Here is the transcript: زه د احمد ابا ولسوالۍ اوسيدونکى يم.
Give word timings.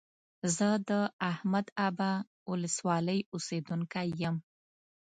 زه 0.57 0.69
د 0.89 0.91
احمد 1.31 1.65
ابا 1.87 2.13
ولسوالۍ 2.51 3.19
اوسيدونکى 3.33 4.03
يم. 4.23 4.35